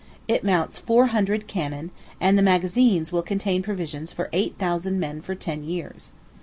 [0.27, 5.21] It mounts four hundred cannon, and the magazines will contain provisions for eight thousand men
[5.21, 6.11] for ten years.